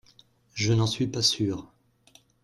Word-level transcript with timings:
Je 0.55 0.73
n’en 0.73 0.87
suis 0.87 1.05
pas 1.05 1.21
sûre 1.21 1.71